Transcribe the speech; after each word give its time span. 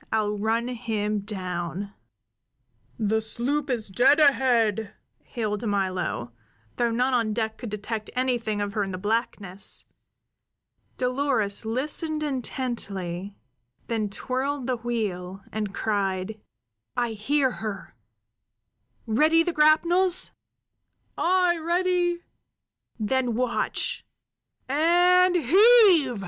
I'll 0.11 0.35
run 0.35 0.67
him 0.69 1.19
down!" 1.19 1.93
"The 2.97 3.21
sloop 3.21 3.69
is 3.69 3.87
dead 3.87 4.19
ahead!" 4.19 4.95
hailed 5.21 5.67
Milo, 5.67 6.31
though 6.77 6.89
none 6.89 7.13
on 7.13 7.33
deck 7.33 7.59
could 7.59 7.69
detect 7.69 8.09
anything 8.15 8.61
of 8.61 8.73
her 8.73 8.81
in 8.83 8.89
the 8.89 8.97
blackness. 8.97 9.85
Dolores 10.97 11.65
listened 11.65 12.23
intently; 12.23 13.35
then 13.89 14.09
twirled 14.09 14.65
the 14.65 14.77
wheel, 14.77 15.43
and 15.51 15.71
cried: 15.71 16.41
"I 16.97 17.11
hear 17.11 17.51
her! 17.61 17.93
Ready 19.05 19.43
the 19.43 19.53
grapnels?" 19.53 20.31
"Aye, 21.15 21.59
ready!" 21.59 22.23
"Then 22.99 23.35
watch 23.35 24.03
and 24.67 25.35
heave!" 25.35 26.19